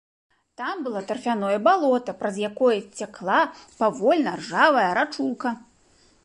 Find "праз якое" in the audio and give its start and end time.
2.21-2.77